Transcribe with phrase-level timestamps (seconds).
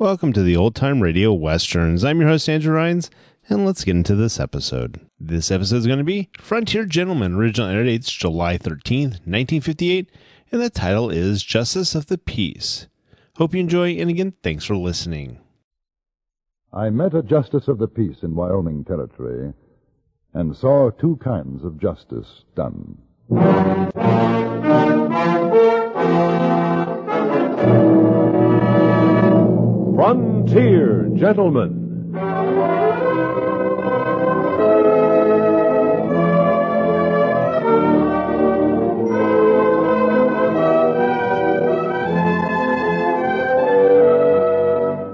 [0.00, 2.04] Welcome to the Old Time Radio Westerns.
[2.04, 3.10] I'm your host, Andrew Rhynes,
[3.48, 5.00] and let's get into this episode.
[5.18, 7.34] This episode is going to be Frontier Gentleman.
[7.34, 10.08] Original air dates July 13th, 1958,
[10.52, 12.86] and the title is Justice of the Peace.
[13.38, 15.40] Hope you enjoy, and again, thanks for listening.
[16.72, 19.52] I met a justice of the peace in Wyoming Territory
[20.32, 22.98] and saw two kinds of justice done.
[30.08, 32.14] Frontier Gentleman.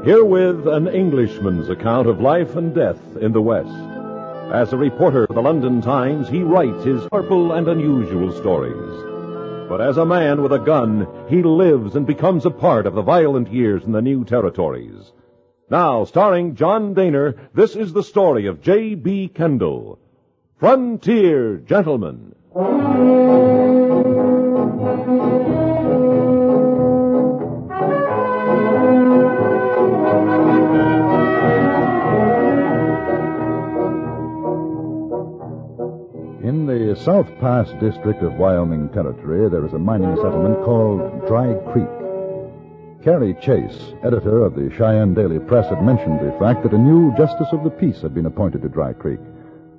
[0.04, 3.66] Herewith an Englishman's account of life and death in the West.
[4.52, 9.13] As a reporter for the London Times, he writes his purple and unusual stories.
[9.68, 13.02] But as a man with a gun, he lives and becomes a part of the
[13.02, 15.12] violent years in the new territories.
[15.70, 19.28] Now, starring John Dehner, this is the story of J.B.
[19.34, 19.98] Kendall.
[20.58, 22.34] Frontier Gentleman.
[36.94, 41.88] The South Pass district of Wyoming Territory, there is a mining settlement called Dry Creek.
[43.02, 47.12] Carrie Chase, editor of the Cheyenne Daily Press, had mentioned the fact that a new
[47.16, 49.18] Justice of the Peace had been appointed to Dry Creek.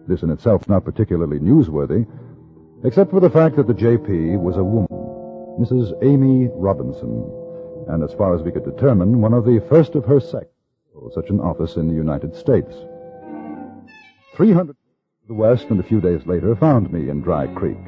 [0.10, 2.06] This in itself not particularly newsworthy,
[2.84, 4.90] except for the fact that the JP was a woman,
[5.58, 5.94] Mrs.
[6.04, 7.32] Amy Robinson,
[7.88, 10.48] and as far as we could determine, one of the first of her sex
[10.94, 12.76] hold such an office in the United States.
[14.36, 14.76] 300
[15.28, 17.80] the west and a few days later found me in Dry Creek.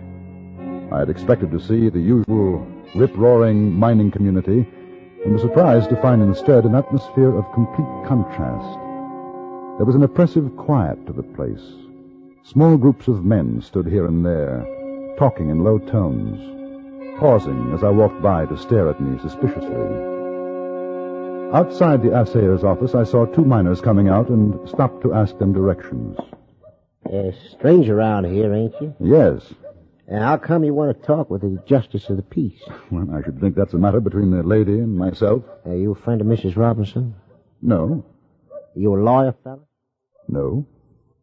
[0.91, 2.65] I had expected to see the usual
[2.95, 4.65] rip-roaring mining community
[5.23, 8.79] and was surprised to find instead an atmosphere of complete contrast.
[9.77, 11.61] There was an oppressive quiet to the place.
[12.43, 14.65] Small groups of men stood here and there,
[15.19, 16.39] talking in low tones,
[17.19, 19.69] pausing as I walked by to stare at me suspiciously.
[21.53, 25.53] Outside the assayer's office, I saw two miners coming out and stopped to ask them
[25.53, 26.17] directions.
[27.11, 28.93] Uh, stranger around here, ain't you?
[28.99, 29.41] Yes.
[30.07, 32.61] And how come you want to talk with the Justice of the Peace?
[32.91, 35.43] Well, I should think that's a matter between the lady and myself.
[35.65, 36.55] Are you a friend of Mrs.
[36.55, 37.15] Robinson?
[37.61, 38.05] No.
[38.51, 39.59] Are you a lawyer, fella?
[40.27, 40.65] No.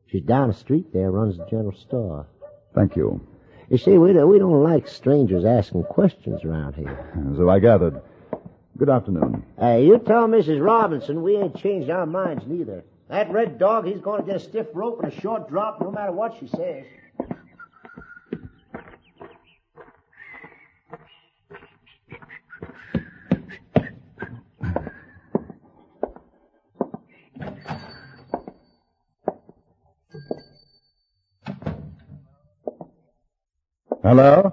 [0.07, 2.27] She's down the street there, runs the general store.
[2.75, 3.27] Thank you.
[3.71, 7.11] You see, we don't, we don't like strangers asking questions around here.
[7.37, 8.01] So I gathered.
[8.77, 9.45] Good afternoon.
[9.59, 10.65] Hey, you tell Mrs.
[10.65, 12.85] Robinson we ain't changed our minds neither.
[13.09, 15.91] That red dog, he's going to get a stiff rope and a short drop no
[15.91, 16.85] matter what she says.
[34.03, 34.53] Hello?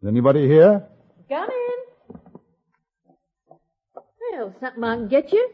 [0.00, 0.82] Is anybody here?
[1.28, 2.18] Come in.
[4.32, 5.50] Well, something I can get you?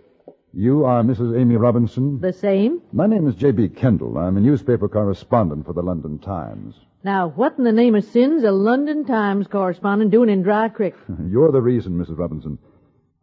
[0.55, 1.39] You are Mrs.
[1.41, 2.21] Amy Robinson?
[2.21, 2.83] The same.
[2.93, 3.71] My name is J.B.
[3.71, 4.19] Kendall.
[4.19, 6.75] I'm a newspaper correspondent for the London Times.
[7.03, 10.95] Now, what in the name of sin's a London Times correspondent doing in Dry Creek?
[11.27, 12.19] You're the reason, Mrs.
[12.19, 12.59] Robinson.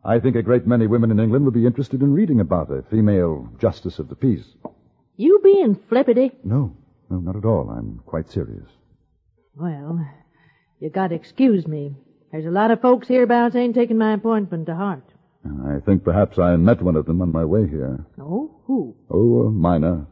[0.04, 2.82] I think a great many women in England would be interested in reading about a
[2.90, 4.46] female justice of the peace.
[5.16, 6.32] You being flippity?
[6.44, 6.76] No,
[7.12, 7.70] no, not at all.
[7.70, 8.68] I'm quite serious.
[9.56, 10.04] Well,
[10.80, 11.94] you gotta excuse me.
[12.32, 15.04] There's a lot of folks hereabouts ain't taking my appointment to heart.
[15.46, 18.06] I think perhaps I met one of them on my way here.
[18.20, 18.96] Oh, who?
[19.10, 20.06] Oh, a miner.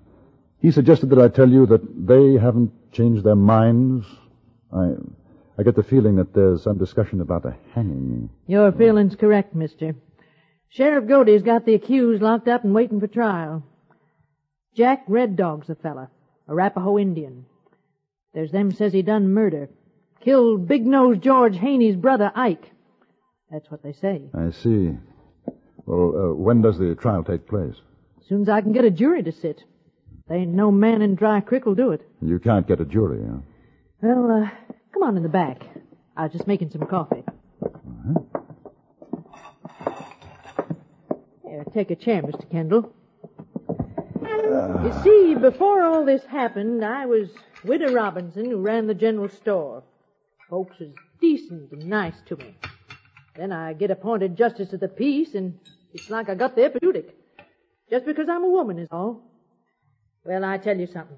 [0.59, 4.05] He suggested that I tell you that they haven't changed their minds.
[4.73, 4.93] I,
[5.57, 8.29] I get the feeling that there's some discussion about a hanging.
[8.47, 9.95] Your feeling's correct, mister.
[10.69, 13.63] Sheriff Godey's got the accused locked up and waiting for trial.
[14.75, 16.09] Jack Red Dog's the fella,
[16.47, 17.45] Arapaho Indian.
[18.33, 19.69] There's them says he done murder.
[20.21, 22.71] Killed Big Nose George Haney's brother, Ike.
[23.51, 24.23] That's what they say.
[24.33, 24.97] I see.
[25.87, 27.75] Well, uh, when does the trial take place?
[28.19, 29.63] As soon as I can get a jury to sit.
[30.27, 32.01] There ain't no man in Dry Creek will do it.
[32.21, 33.37] You can't get a jury, huh?
[34.01, 34.49] Well, uh,
[34.93, 35.61] come on in the back.
[36.17, 37.23] I was just making some coffee.
[41.47, 42.49] Here, take a chair, Mr.
[42.51, 42.93] Kendall.
[44.21, 47.29] You see, before all this happened, I was
[47.63, 49.83] Widow Robinson, who ran the general store.
[50.49, 50.89] Folks was
[51.21, 52.55] decent and nice to me.
[53.37, 55.59] Then I get appointed justice of the peace, and
[55.93, 57.15] it's like I got the epidemic.
[57.89, 59.21] Just because I'm a woman is all.
[60.25, 61.17] Well, I tell you something.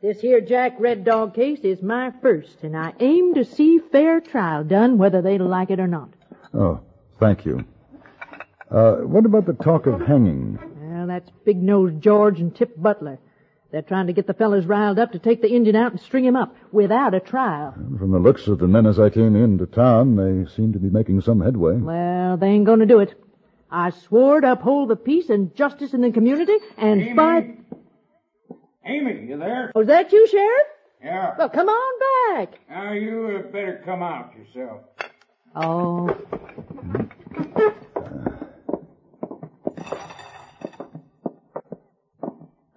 [0.00, 4.20] This here Jack Red Dog case is my first, and I aim to see fair
[4.20, 6.10] trial done, whether they like it or not.
[6.54, 6.80] Oh,
[7.18, 7.64] thank you.
[8.70, 10.58] Uh, what about the talk of hanging?
[10.80, 13.18] Well, that's Big Nose George and Tip Butler.
[13.70, 16.24] They're trying to get the fellas riled up to take the Indian out and string
[16.24, 17.74] him up without a trial.
[17.98, 20.88] From the looks of the men as I came into town, they seem to be
[20.88, 21.76] making some headway.
[21.76, 23.14] Well, they ain't gonna do it.
[23.70, 27.12] I swore to uphold the peace and justice in the community, and Amy?
[27.12, 27.50] by...
[28.86, 29.70] Amy, you there?
[29.74, 30.66] Was that you, Sheriff?
[31.04, 31.34] Yeah.
[31.38, 32.58] Well, come on back.
[32.70, 34.80] Now you uh, better come out yourself.
[35.54, 36.08] Oh,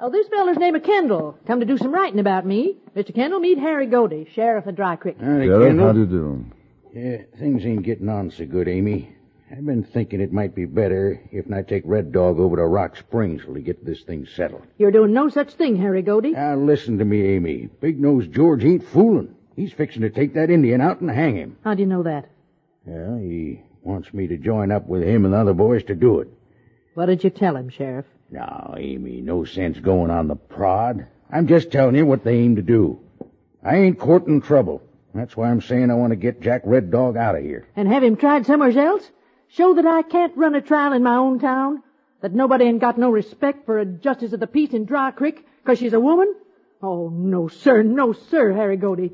[0.03, 1.37] Oh, this feller's name is Kendall.
[1.45, 2.75] Come to do some writing about me.
[2.95, 3.13] Mr.
[3.13, 5.17] Kendall, meet Harry Godey, sheriff of Dry Creek.
[5.19, 5.85] Howdy, Sheriff, Kendall.
[5.85, 6.45] how do you do?
[6.91, 9.15] Yeah, things ain't getting on so good, Amy.
[9.51, 12.97] I've been thinking it might be better if I take Red Dog over to Rock
[12.97, 14.63] Springs till we get this thing settled.
[14.79, 16.31] You're doing no such thing, Harry Godey.
[16.31, 17.69] Now listen to me, Amy.
[17.79, 19.35] Big Nose George ain't fooling.
[19.55, 21.57] He's fixing to take that Indian out and hang him.
[21.63, 22.27] How do you know that?
[22.85, 26.21] Well, he wants me to join up with him and the other boys to do
[26.21, 26.29] it.
[26.95, 28.05] What did you tell him, Sheriff?
[28.31, 31.05] Now, Amy, no sense going on the prod.
[31.29, 32.99] I'm just telling you what they aim to do.
[33.61, 34.81] I ain't courting trouble.
[35.13, 37.67] That's why I'm saying I want to get Jack Red Dog out of here.
[37.75, 39.09] And have him tried somewhere else?
[39.49, 41.83] Show that I can't run a trial in my own town?
[42.21, 45.45] That nobody ain't got no respect for a justice of the peace in Dry Creek
[45.65, 46.33] 'cause she's a woman?
[46.81, 49.11] Oh, no, sir, no, sir, Harry Godey.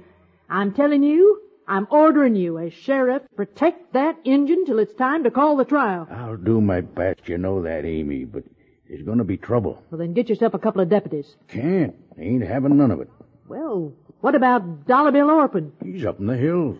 [0.49, 5.31] I'm telling you, I'm ordering you as sheriff, protect that Injun till it's time to
[5.31, 6.07] call the trial.
[6.09, 8.43] I'll do my best, you know that, Amy, but
[8.89, 9.81] there's gonna be trouble.
[9.91, 11.35] Well, then get yourself a couple of deputies.
[11.47, 11.95] Can't.
[12.17, 13.09] Ain't having none of it.
[13.47, 15.71] Well, what about Dollar Bill Orpin?
[15.83, 16.77] He's up in the hills.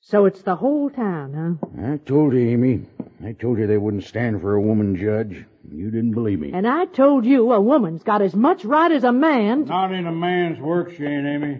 [0.00, 1.92] So it's the whole town, huh?
[1.92, 2.86] I told you, Amy.
[3.24, 5.44] I told you they wouldn't stand for a woman judge.
[5.72, 6.52] You didn't believe me.
[6.52, 9.64] And I told you a woman's got as much right as a man.
[9.64, 11.54] Not in a man's work, she ain't, Amy.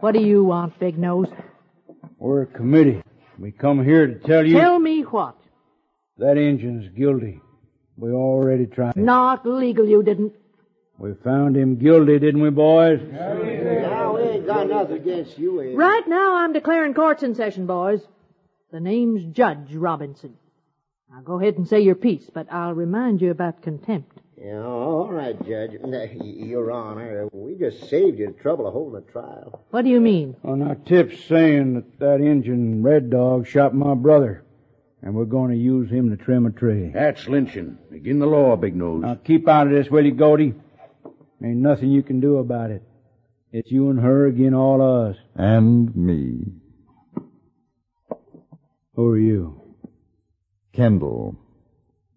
[0.00, 1.28] What do you want, Big Nose?
[2.18, 3.02] We're a committee.
[3.38, 5.36] We come here to tell you Tell me what?
[6.20, 7.40] That Injun's guilty.
[7.96, 8.96] We already tried.
[8.96, 10.34] Not legal, you didn't.
[10.98, 13.00] We found him guilty, didn't we, boys?
[13.10, 15.74] Now, we ain't got nothing against you, Amy.
[15.74, 18.02] Right now, I'm declaring courts in session, boys.
[18.70, 20.36] The name's Judge Robinson.
[21.10, 24.18] Now go ahead and say your piece, but I'll remind you about contempt.
[24.40, 25.72] Yeah, all right, Judge.
[26.22, 29.64] Your Honor, we just saved you the trouble of holding a trial.
[29.70, 30.36] What do you mean?
[30.42, 34.44] Well, now, Tip's saying that that Injun Red Dog shot my brother,
[35.02, 36.90] and we're going to use him to trim a tree.
[36.92, 37.78] That's lynching.
[37.90, 39.02] Begin the law, Big Nose.
[39.02, 40.54] Now, keep out of this, will you, Godey?
[41.42, 42.82] Ain't nothing you can do about it.
[43.52, 45.16] It's you and her agin all of us.
[45.34, 46.52] And me.
[48.94, 49.60] Who are you?
[50.74, 51.36] Kendall.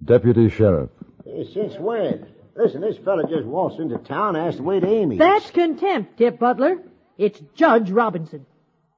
[0.03, 0.90] Deputy Sheriff.
[1.23, 2.28] Hey, since when?
[2.56, 5.18] Listen, this fella just waltzed into town and asked the way to Amy's.
[5.19, 6.78] That's contempt, Tip Butler.
[7.18, 8.45] It's Judge Robinson.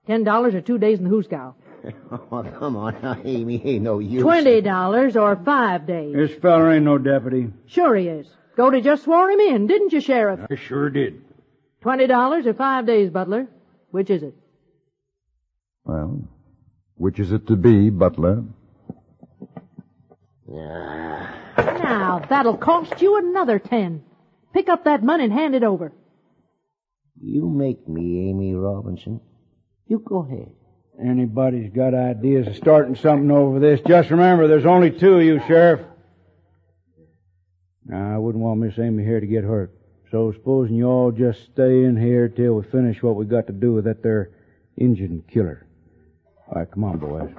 [0.08, 1.54] Ten dollars or two days in the hoosegow.
[2.32, 3.62] Oh, come on now, Amy.
[3.64, 4.22] Ain't no use.
[4.22, 6.14] Twenty dollars or five days.
[6.16, 7.50] This feller ain't no deputy.
[7.68, 8.28] Sure he is.
[8.58, 10.40] Godey just swore him in, didn't you, Sheriff?
[10.50, 11.22] I sure did.
[11.82, 13.48] Twenty dollars or five days, Butler.
[13.92, 14.34] Which is it?
[15.84, 16.28] Well,
[16.96, 18.44] which is it to be, Butler?
[20.48, 24.04] Now, that'll cost you another ten.
[24.54, 25.92] Pick up that money and hand it over.
[27.22, 29.20] You make me, Amy Robinson.
[29.88, 30.52] You go ahead.
[31.02, 33.82] Anybody's got ideas of starting something over this.
[33.86, 35.82] Just remember, there's only two of you, Sheriff.
[37.86, 39.78] Now, I wouldn't want Miss Amy here to get hurt.
[40.12, 43.54] So supposing you all just stay in here till we finish what we got to
[43.54, 44.32] do with that there
[44.78, 45.68] Injun killer.
[46.48, 47.30] All right, come on, boys.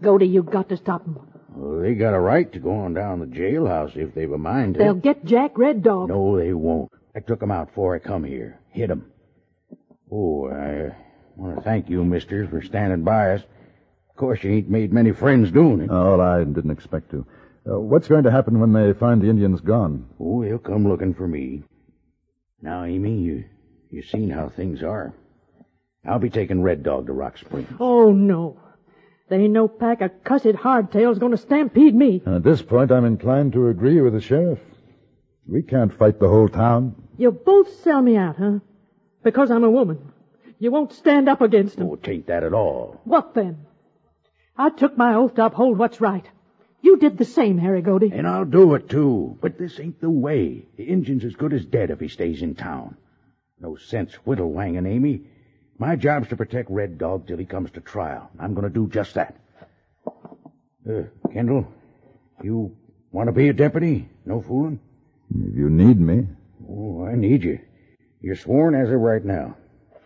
[0.00, 1.18] Godey, you've got to stop them.
[1.54, 4.38] Well, they got a right to go on down to the jailhouse if they've a
[4.38, 4.78] mind to.
[4.78, 6.08] They'll get Jack Red Dog.
[6.10, 6.92] No, they won't.
[7.26, 8.60] I took 'em out before I come here.
[8.70, 9.04] Hit 'em.
[10.12, 10.94] Oh, I
[11.36, 13.42] want to thank you, mister, for standing by us.
[14.10, 15.90] Of course, you ain't made many friends doing it.
[15.90, 17.26] Oh, I didn't expect to.
[17.68, 20.06] Uh, what's going to happen when they find the Indians gone?
[20.20, 21.64] Oh, they'll come looking for me.
[22.62, 23.44] Now, Amy, you
[23.90, 25.12] you seen how things are.
[26.04, 27.68] I'll be taking Red Dog to Rock Springs.
[27.80, 28.60] Oh, no.
[29.28, 32.22] There ain't no pack of cussed hardtails going to stampede me.
[32.24, 34.60] And at this point, I'm inclined to agree with the sheriff.
[35.48, 36.94] We can't fight the whole town.
[37.16, 38.58] You both sell me out, huh?
[39.22, 40.12] Because I'm a woman.
[40.58, 41.88] You won't stand up against them.
[41.88, 43.00] Oh, tain't that at all.
[43.04, 43.66] What then?
[44.56, 46.24] I took my oath to uphold what's right.
[46.80, 48.12] You did the same, Harry Godey.
[48.12, 49.38] And I'll do it, too.
[49.40, 50.66] But this ain't the way.
[50.76, 52.96] The Injun's as good as dead if he stays in town.
[53.60, 55.22] No sense whittle-wanging Amy.
[55.78, 58.30] My job's to protect Red Dog till he comes to trial.
[58.38, 59.36] I'm going to do just that.
[60.88, 61.66] Uh, Kendall,
[62.42, 62.76] you
[63.10, 64.08] want to be a deputy?
[64.24, 64.80] No fooling?
[65.34, 66.26] If you need me.
[66.68, 67.58] Oh, I need you.
[68.20, 69.56] You're sworn as of right now.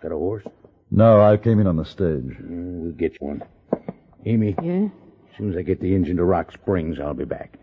[0.02, 0.44] Got a horse?
[0.90, 2.36] No, I came in on the stage.
[2.38, 3.42] Uh, we'll get you one.
[4.26, 4.88] Amy, Yeah?
[5.30, 7.58] as soon as I get the engine to Rock Springs, I'll be back.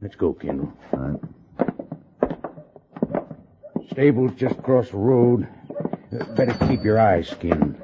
[0.00, 0.72] Let's go, Kendall.
[0.92, 1.20] All right.
[3.90, 5.48] Stable's just across the road.
[6.36, 7.80] Better keep your eyes skinned.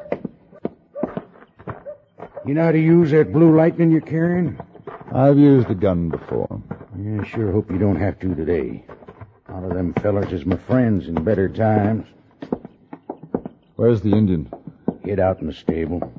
[2.46, 4.58] You know how to use that blue lightning you're carrying?
[5.12, 6.62] I've used a gun before.
[6.98, 8.84] Yeah, I sure hope you don't have to today.
[9.64, 12.06] A of them fellers is my friends in better times.
[13.76, 14.52] Where's the Indian?
[15.02, 16.12] Hid out in the stable.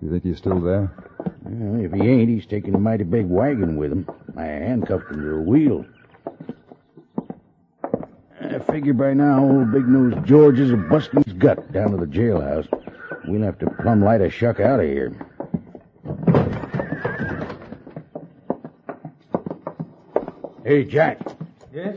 [0.00, 0.90] You think he's still there?
[1.42, 4.08] Well, if he ain't, he's taking a mighty big wagon with him.
[4.38, 5.84] I handcuffed him to a wheel.
[8.40, 11.98] I figure by now old Big Nose George is a busting his gut down to
[11.98, 12.68] the jailhouse.
[13.26, 15.14] We'll have to plumb light a shuck out of here.
[20.64, 21.20] Hey, Jack.
[21.74, 21.96] Yes?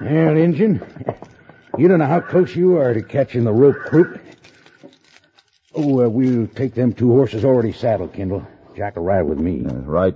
[0.00, 0.82] Well, Injun,
[1.78, 4.20] you don't know how close you are to catching the rope crook.
[5.74, 8.46] Oh, uh, we'll take them two horses already saddled, Kendall.
[8.76, 9.58] Jack will ride with me.
[9.64, 10.14] Yeah, right.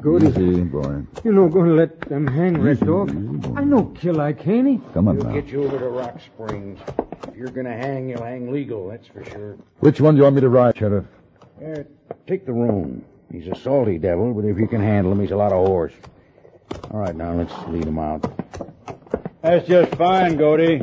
[0.00, 0.22] Good.
[0.24, 1.02] Easy, boy.
[1.24, 3.10] You no gonna let them hang, Red Dog?
[3.56, 4.80] I know kill like Haney.
[4.94, 5.32] Come on We'll now.
[5.32, 6.80] get you over to Rock Springs.
[7.28, 9.56] If you're gonna hang, you'll hang legal, that's for sure.
[9.80, 11.04] Which one do you want me to ride, Sheriff?
[11.62, 11.82] Uh,
[12.26, 13.04] take the roan.
[13.30, 15.92] He's a salty devil, but if you can handle him, he's a lot of horse.
[16.90, 18.22] All right, now let's lead him out.
[19.42, 20.82] That's just fine, Godey.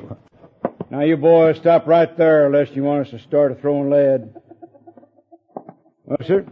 [0.89, 4.34] Now you boys stop right there unless you want us to start throwing lead.
[6.06, 6.46] Well, sir,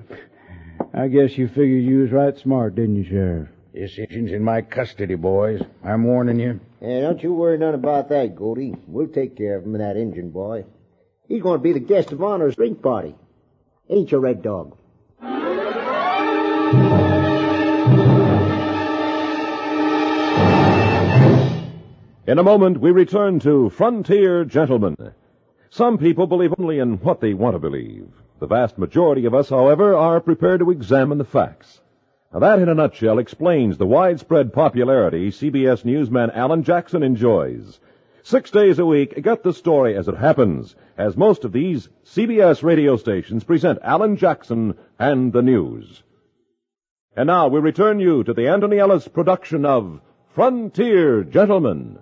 [0.94, 3.50] I guess you figured you was right smart, didn't you, Sheriff?
[3.74, 5.62] This Injun's in my custody, boys.
[5.84, 6.60] I'm warning you.
[6.82, 8.76] Yeah, don't you worry none about that, Goldie.
[8.88, 10.66] We'll take care of him and that Injun boy.
[11.28, 13.16] He's going to be the guest of honor at the drink party.
[13.90, 14.78] Ain't you, Red Dog?
[22.28, 25.14] In a moment, we return to Frontier Gentleman.
[25.70, 28.08] Some people believe only in what they want to believe.
[28.40, 31.82] The vast majority of us, however, are prepared to examine the facts.
[32.34, 37.80] Now, that, in a nutshell, explains the widespread popularity CBS newsman Allan Jackson enjoys.
[38.24, 42.64] Six days a week, get the story as it happens, as most of these CBS
[42.64, 46.02] radio stations present Allan Jackson and the news.
[47.16, 50.02] And now we return you to the Antony Ellis production of
[50.34, 52.00] Frontier Gentleman.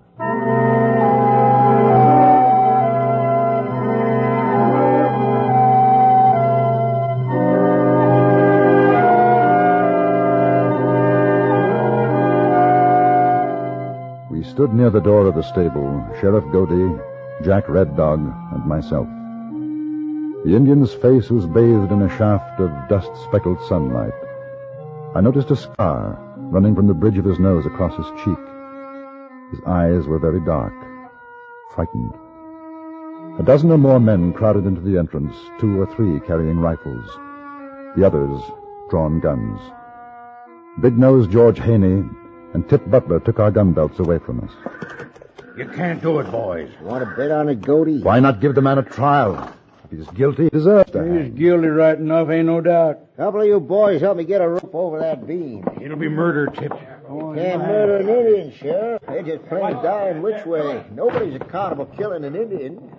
[14.53, 17.01] Stood near the door of the stable, Sheriff Godey,
[17.43, 18.19] Jack Red Dog,
[18.53, 19.07] and myself.
[20.45, 24.13] The Indian's face was bathed in a shaft of dust-speckled sunlight.
[25.15, 28.37] I noticed a scar running from the bridge of his nose across his cheek.
[29.49, 30.75] His eyes were very dark,
[31.73, 32.13] frightened.
[33.39, 37.05] A dozen or more men crowded into the entrance, two or three carrying rifles,
[37.95, 38.39] the others
[38.91, 39.59] drawn guns.
[40.79, 42.03] Big Nose George Haney
[42.53, 44.51] and Tip Butler took our gun belts away from us.
[45.57, 46.69] You can't do it, boys.
[46.81, 48.01] Want to bet on it, Goldie?
[48.01, 49.53] Why not give the man a trial?
[49.85, 51.35] If he's guilty, he deserves to He's hang.
[51.35, 53.15] guilty right enough, ain't no doubt.
[53.17, 55.63] Couple of you boys help me get a rope over that beam.
[55.79, 56.71] It'll be murder, Tip.
[57.07, 59.01] Oh, can't murder an Indian, Sheriff.
[59.07, 60.83] They're just plain dying which way.
[60.91, 62.91] Nobody's accountable for killing an Indian.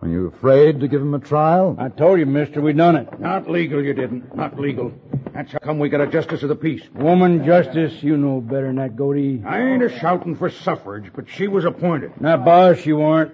[0.00, 1.76] Are you afraid to give him a trial?
[1.78, 3.20] I told you, mister, we done it.
[3.20, 4.34] Not legal, you didn't.
[4.34, 4.92] Not legal.
[5.36, 6.82] That's how come we got a justice of the peace.
[6.94, 9.44] Woman justice, you know better than that, Godey.
[9.44, 12.18] I ain't a shouting for suffrage, but she was appointed.
[12.18, 13.32] Now, boss, you weren't.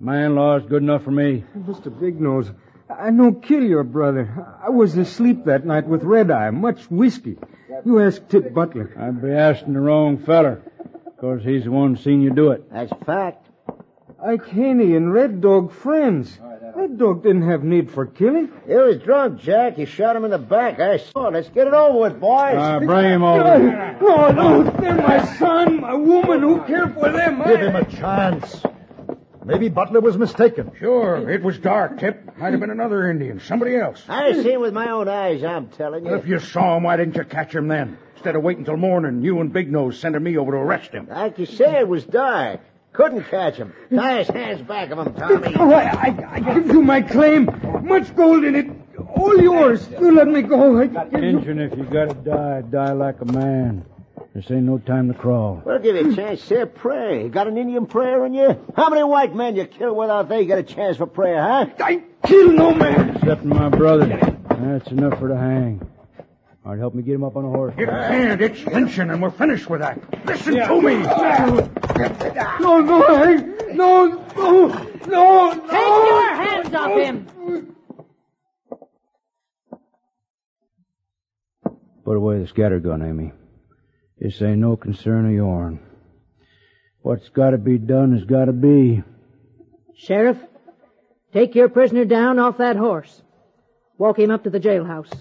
[0.00, 1.44] Man-law's good enough for me.
[1.54, 2.00] Mr.
[2.00, 2.50] Big Nose,
[2.88, 4.56] I no kill your brother.
[4.64, 7.36] I was asleep that night with Red Eye, much whiskey.
[7.84, 8.94] You ask Tip Butler.
[8.98, 10.62] I'd be asking the wrong feller.
[11.06, 12.72] Of course, he's the one seen you do it.
[12.72, 13.46] That's fact.
[14.26, 16.38] Ike Haney and Red Dog friends.
[16.92, 18.52] Red Dog didn't have need for killing.
[18.66, 19.76] He was drunk, Jack.
[19.76, 20.78] He shot him in the back.
[20.78, 21.32] I saw it.
[21.32, 22.54] Let's get it over with, boys.
[22.54, 23.98] Uh, bring him over.
[24.02, 26.40] No, no, they're my son, my woman.
[26.42, 27.42] Who care for them?
[27.46, 28.62] Give him a chance.
[29.42, 30.70] Maybe Butler was mistaken.
[30.78, 32.36] Sure, it was dark, Tip.
[32.36, 34.02] Might have been another Indian, somebody else.
[34.08, 36.18] I seen with my own eyes, I'm telling Well, you.
[36.20, 37.96] if you saw him, why didn't you catch him then?
[38.16, 41.08] Instead of waiting till morning, you and Big Nose sending me over to arrest him.
[41.08, 42.60] Like you say, it was dark.
[42.92, 43.72] Couldn't catch him.
[43.94, 45.54] Tie his hands back of him, Tommy.
[45.58, 47.46] Oh, I, I, I give you my claim.
[47.84, 48.66] Much gold in it.
[49.16, 49.88] All yours.
[49.98, 50.80] You let me go.
[50.80, 51.28] I give you...
[51.28, 53.86] Injun, if you gotta die, die like a man.
[54.34, 55.62] This ain't no time to crawl.
[55.64, 57.20] We'll give you a chance to say a prayer.
[57.20, 58.58] You got an Indian prayer in you?
[58.76, 61.66] How many white men you kill without they get a chance for prayer, huh?
[61.80, 63.16] I kill no man.
[63.16, 64.06] Except my brother.
[64.48, 65.86] That's enough for the hang.
[66.64, 67.74] All right, help me get him up on a horse.
[67.76, 68.40] You can't.
[68.40, 69.98] It's lynching, and we're finished with that.
[70.24, 71.02] Listen to me.
[71.06, 71.68] Ah.
[72.60, 73.34] No, no, I,
[73.72, 74.06] no,
[74.36, 74.66] no,
[75.06, 77.76] no, Take your hands off him.
[82.04, 83.32] Put away the scattergun, Amy.
[84.18, 85.80] This ain't no concern of yourn.
[87.02, 89.02] What's gotta be done has gotta be.
[89.96, 90.38] Sheriff,
[91.32, 93.22] take your prisoner down off that horse.
[93.98, 95.12] Walk him up to the jailhouse.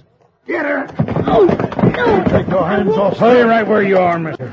[0.47, 0.87] Get her.
[1.21, 2.23] No, no!
[2.25, 3.15] Take your hands off.
[3.15, 4.51] Stay right where you are, mister.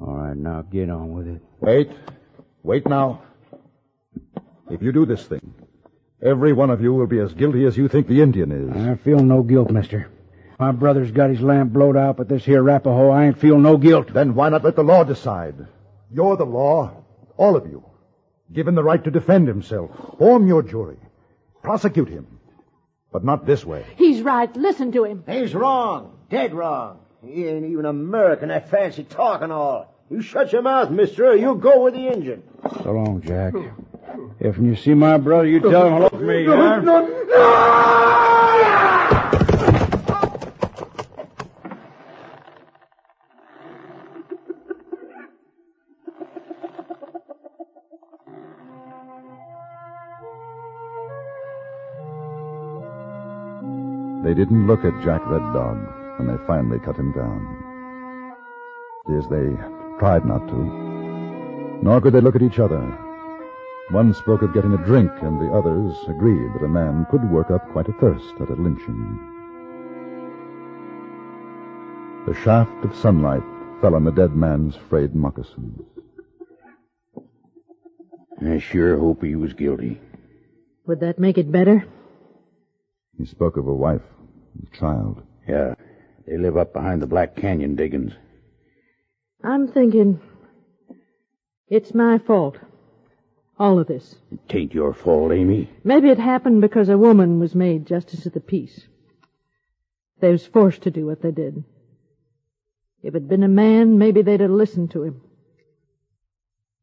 [0.00, 1.42] All right, now get on with it.
[1.60, 1.90] Wait.
[2.62, 3.22] Wait now.
[4.70, 5.54] If you do this thing,
[6.22, 8.76] every one of you will be as guilty as you think the Indian is.
[8.76, 10.10] I feel no guilt, mister.
[10.58, 13.76] My brother's got his lamp blowed out, but this here Rapaho, I ain't feel no
[13.76, 14.12] guilt.
[14.12, 15.66] Then why not let the law decide?
[16.10, 17.02] You're the law,
[17.36, 17.84] all of you.
[18.52, 19.90] Given the right to defend himself.
[20.18, 20.98] Form your jury.
[21.62, 22.26] Prosecute him.
[23.10, 23.86] But not this way.
[23.96, 24.54] He's right.
[24.54, 25.24] Listen to him.
[25.26, 26.18] He's wrong.
[26.28, 27.00] Dead wrong.
[27.24, 29.91] He ain't even American, that fancy talk and all.
[30.12, 32.42] You shut your mouth, mister, or you go with the engine.
[32.84, 33.54] So long, Jack.
[34.40, 36.80] If you see my brother, you tell him hello from me, huh?
[36.80, 37.22] No, no.
[54.22, 55.78] They didn't look at Jack Red Dog
[56.18, 57.60] when they finally cut him down.
[59.16, 59.56] As they
[60.02, 61.78] tried not to.
[61.80, 62.80] Nor could they look at each other.
[63.90, 67.52] One spoke of getting a drink, and the others agreed that a man could work
[67.52, 69.20] up quite a thirst at a lynching.
[72.26, 73.44] The shaft of sunlight
[73.80, 75.80] fell on the dead man's frayed moccasins.
[78.44, 80.00] I sure hope he was guilty.
[80.84, 81.86] Would that make it better?
[83.16, 84.02] He spoke of a wife
[84.58, 85.22] and child.
[85.46, 85.74] Yeah,
[86.26, 88.14] they live up behind the Black Canyon diggings.
[89.44, 90.20] I'm thinking
[91.68, 92.58] it's my fault.
[93.58, 94.16] All of this.
[94.30, 95.70] It tain't your fault, Amy.
[95.84, 98.86] Maybe it happened because a woman was made justice of the peace.
[100.20, 101.64] They was forced to do what they did.
[103.02, 105.20] If it'd been a man, maybe they'd have listened to him.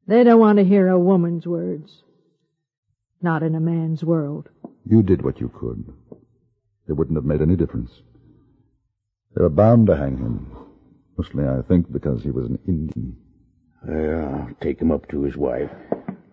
[0.08, 2.04] They don't want to hear a woman's words.
[3.22, 4.50] Not in a man's world.
[4.86, 5.94] You did what you could.
[6.88, 7.92] It wouldn't have made any difference.
[9.36, 10.52] They were bound to hang him.
[11.20, 13.18] Mostly, I think, because he was an Indian.
[13.86, 15.70] Well, I'll take him up to his wife.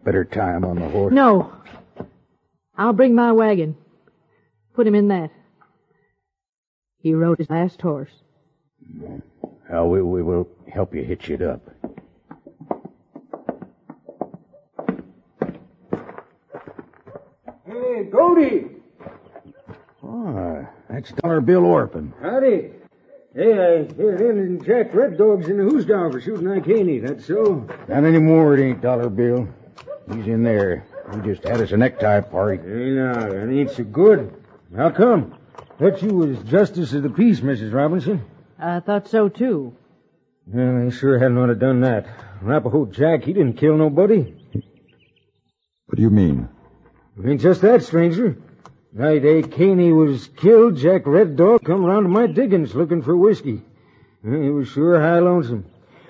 [0.04, 1.12] Better tie him on the horse.
[1.12, 1.50] No.
[2.78, 3.76] I'll bring my wagon.
[4.74, 5.32] Put him in that.
[7.00, 8.12] He rode his last horse.
[9.68, 11.68] Well, we, we will help you hitch it up.
[17.66, 18.66] Hey, Goldie.
[20.04, 22.14] Oh, that's Dollar Bill Orphan.
[22.22, 22.70] Howdy.
[23.36, 26.64] Hey, I hear him and Jack Red Dog's in the who's down for shooting Ike
[26.64, 27.00] Haney.
[27.00, 27.68] That's so.
[27.86, 29.46] Not anymore, it ain't Dollar Bill.
[30.10, 30.86] He's in there.
[31.12, 32.62] He just had us a necktie party.
[32.62, 34.32] Hey, now, that ain't so good.
[34.74, 35.34] How come?
[35.78, 37.74] Thought you was Justice of the Peace, Mrs.
[37.74, 38.24] Robinson.
[38.58, 39.76] I thought so too.
[40.46, 42.06] Well, they sure hadn't ought to done that.
[42.42, 44.34] Rapaho Jack, he didn't kill nobody.
[45.84, 46.48] What do you mean?
[47.22, 48.38] Ain't just that, stranger.
[48.98, 53.14] Night Ike Haney was killed, Jack Red Dog come round to my diggings looking for
[53.14, 53.60] whiskey.
[54.24, 55.66] He was sure high lonesome.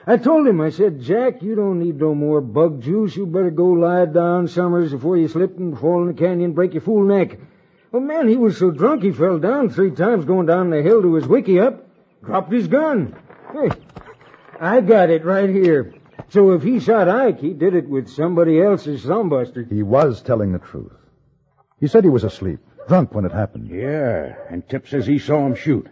[0.06, 3.16] I told him, I said, Jack, you don't need no more bug juice.
[3.16, 6.54] You better go lie down summers before you slip and fall in the canyon and
[6.54, 7.40] break your fool neck.
[7.90, 11.02] Well, man, he was so drunk he fell down three times going down the hill
[11.02, 11.80] to his wickiup.
[12.22, 13.16] Dropped his gun.
[13.52, 13.70] Hey,
[14.60, 15.92] I got it right here.
[16.28, 19.68] So if he shot Ike, he did it with somebody else's thumbuster.
[19.68, 20.92] He was telling the truth.
[21.80, 23.68] He said he was asleep, drunk when it happened.
[23.68, 25.86] Yeah, and Tip says he saw him shoot.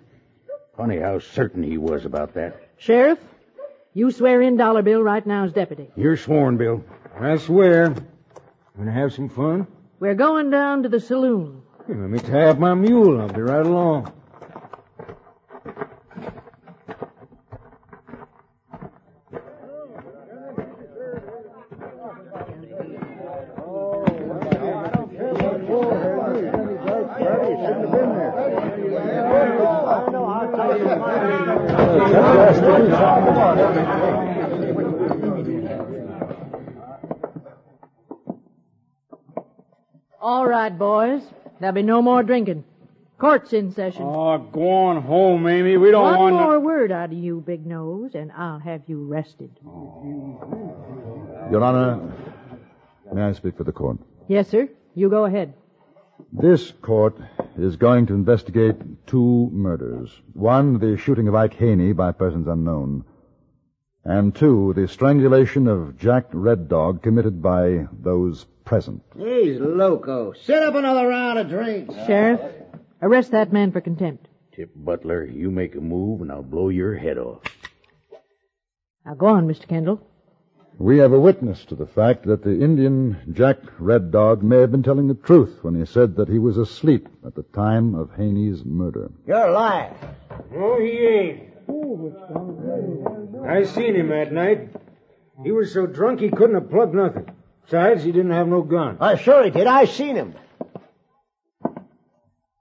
[0.77, 2.69] Funny how certain he was about that.
[2.79, 3.19] Sheriff,
[3.93, 5.91] you swear in Dollar Bill right now as deputy.
[5.97, 6.85] You're sworn, Bill.
[7.19, 7.95] I swear.
[8.77, 9.69] Gonna have some fun?
[10.01, 11.63] We're going down to the saloon.
[11.87, 13.21] Here, let me tie up my mule.
[13.21, 14.13] I'll be right along.
[40.21, 41.23] All right, boys.
[41.65, 42.63] There'll be no more drinking.
[43.17, 44.03] Court's in session.
[44.03, 45.79] Oh, go on home, Amy.
[45.79, 46.61] We don't One want One more no...
[46.61, 49.51] word out of you, Big Nose, and I'll have you rested.
[51.51, 52.13] Your Honor,
[53.15, 53.97] may I speak for the court?
[54.29, 54.69] Yes, sir.
[54.95, 55.55] You go ahead.
[56.35, 57.17] This court
[57.57, 60.11] is going to investigate two murders.
[60.35, 63.07] One, the shooting of Ike Haney by persons unknown.
[64.05, 69.03] And two, the strangulation of Jack Red Dog committed by those present.
[69.17, 70.35] He's loco.
[70.35, 71.95] Set up another round of drinks.
[72.07, 72.41] Sheriff,
[73.01, 74.29] arrest that man for contempt.
[74.55, 77.43] Tip Butler, you make a move and I'll blow your head off.
[79.07, 79.67] Now go on, Mr.
[79.67, 80.01] Kendall.
[80.79, 84.73] We have a witness to the fact that the Indian Jack Red Dog may have
[84.73, 88.11] been telling the truth when he said that he was asleep at the time of
[88.17, 89.11] Haney's murder.
[89.27, 89.95] You're lying.
[90.53, 91.54] No, he ain't.
[93.49, 94.71] I seen him that night.
[95.43, 97.27] He was so drunk he couldn't have plugged nothing.
[97.65, 98.99] Besides, he didn't have no gun.
[99.01, 99.67] I sure he did.
[99.67, 100.35] I seen him.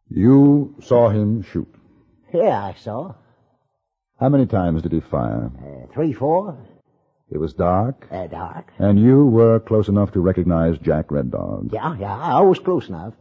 [0.10, 1.68] You saw him shoot.
[2.34, 3.16] Yeah, I saw.
[4.20, 5.52] How many times did he fire?
[5.58, 6.58] Uh, three, four.
[7.32, 8.72] It was dark, Uh, dark.
[8.78, 11.70] and you were close enough to recognize Jack Red Dog.
[11.74, 12.16] Yeah, yeah.
[12.16, 13.14] I was close enough.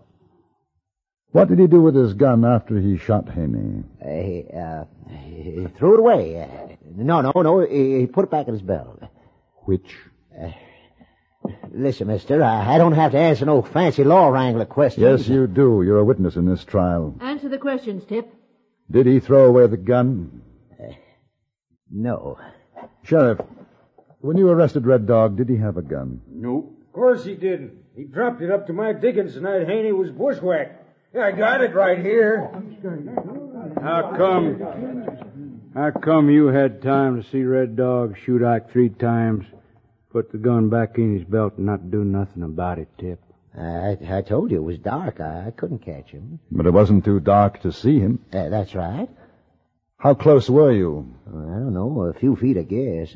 [1.33, 3.85] What did he do with his gun after he shot Haney?
[4.01, 6.42] Uh, he, uh, he threw it away.
[6.42, 7.61] Uh, no, no, no.
[7.61, 9.03] He, he put it back in his belt.
[9.64, 9.95] Which?
[11.73, 15.03] Listen, mister, I, I don't have to answer no fancy law wrangler questions.
[15.03, 15.83] Yes, you do.
[15.83, 17.16] You're a witness in this trial.
[17.21, 18.33] Answer the questions, Tip.
[18.90, 20.42] Did he throw away the gun?
[21.90, 22.38] No.
[23.05, 23.38] Sheriff,
[24.21, 26.21] when you arrested Red Dog, did he have a gun?
[26.29, 26.79] Nope.
[26.88, 27.73] Of course he didn't.
[27.97, 30.82] He dropped it up to my diggings the night Haney was bushwhacked.
[31.14, 32.51] Yeah, I got it right here.
[33.83, 35.70] How come?
[35.75, 39.44] How come you had time to see Red Dog shoot Ike three times,
[40.11, 43.20] put the gun back in his belt, and not do nothing about it, Tip?
[43.59, 45.20] I, I told you it was dark.
[45.20, 46.40] I, I couldn't catch him.
[46.51, 48.25] But it wasn't too dark to see him.
[48.33, 49.09] Uh, that's right.
[49.98, 51.14] How close were you?
[51.29, 53.14] I don't know, a few feet, I guess.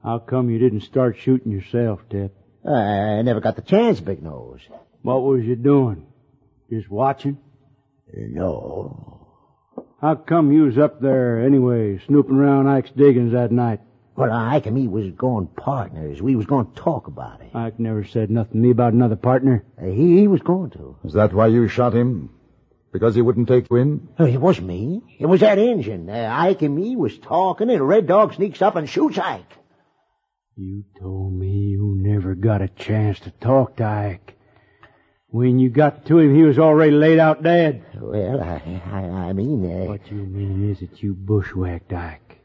[0.00, 2.36] How come you didn't start shooting yourself, Tip?
[2.64, 2.70] I,
[3.18, 4.60] I never got the chance, Big Nose.
[5.02, 6.06] What was you doing?
[6.70, 7.38] Just watching?
[8.12, 9.26] No.
[10.00, 13.80] How come you was up there anyway, snooping around Ike's diggings that night?
[14.16, 16.22] Well, Ike and me was going partners.
[16.22, 17.54] We was going to talk about it.
[17.54, 19.64] Ike never said nothing to me about another partner.
[19.80, 20.96] Uh, he, he was going to.
[21.04, 22.30] Is that why you shot him?
[22.92, 24.08] Because he wouldn't take you in?
[24.18, 25.02] Uh, It wasn't me.
[25.18, 26.08] It was that engine.
[26.08, 29.52] Uh, Ike and me was talking, and a Red Dog sneaks up and shoots Ike.
[30.56, 34.35] You told me you never got a chance to talk to Ike.
[35.36, 37.84] When you got to him, he was already laid out dead.
[38.00, 42.38] Well, I, I, I mean, uh, What you mean is that you bushwhacked Ike.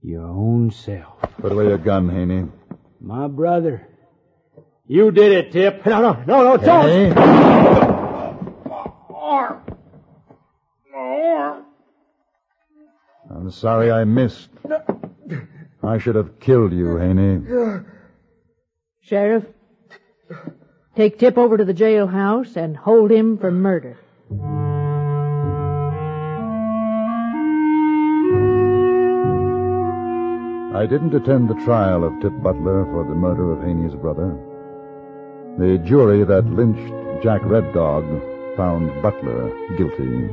[0.00, 1.20] Your own self.
[1.42, 2.46] Put away your gun, Haney.
[2.98, 3.86] My brother.
[4.86, 5.84] You did it, Tip.
[5.84, 6.88] no, no, no, no, don't.
[6.88, 7.12] Haney?
[13.30, 14.48] I'm sorry I missed.
[15.82, 17.84] I should have killed you, Haney.
[19.02, 19.44] Sheriff,
[20.96, 23.98] take Tip over to the jailhouse and hold him for murder.
[30.76, 34.36] I didn't attend the trial of Tip Butler for the murder of Haney's brother.
[35.58, 38.04] The jury that lynched Jack Red Dog
[38.56, 40.28] found Butler guilty.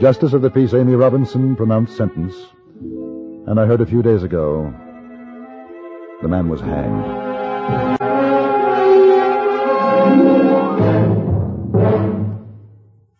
[0.00, 2.34] Justice of the peace Amy Robinson pronounced sentence,
[3.46, 4.72] and I heard a few days ago
[6.20, 8.11] the man was hanged.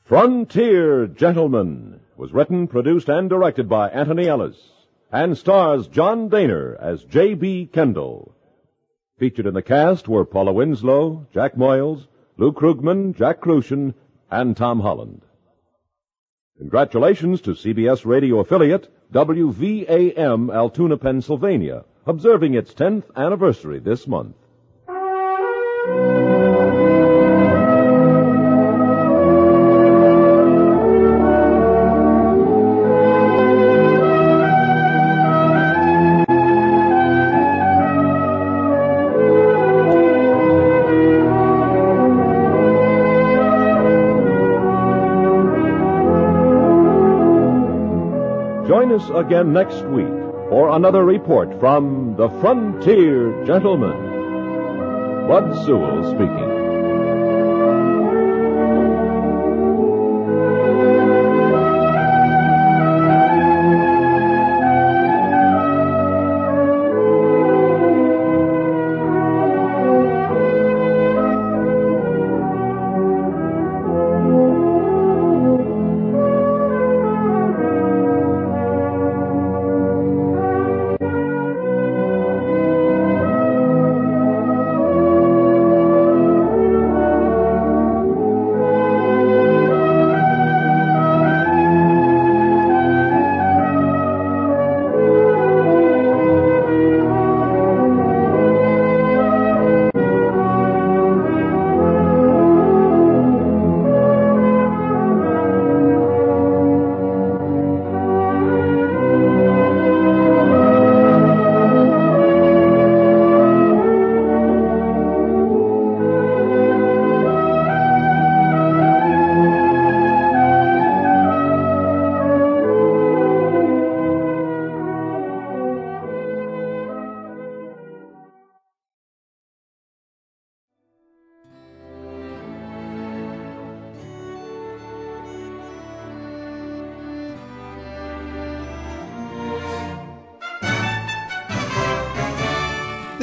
[0.05, 4.57] Frontier Gentleman was written, produced, and directed by Antony Ellis
[5.13, 7.71] and stars John Dehner as J.B.
[7.73, 8.35] Kendall.
[9.19, 12.07] Featured in the cast were Paula Winslowe, Jack Moyles,
[12.39, 13.95] Lou Krugman, Jack Kruschen,
[14.31, 15.23] and Tom Holland.
[16.59, 24.37] Congratulations to CBS radio affiliate WVAM Altoona, Pennsylvania, observing its 10th anniversary this month.
[49.03, 50.07] Us again next week
[50.49, 55.27] for another report from the Frontier Gentleman.
[55.27, 56.52] Bud Sewell speaking.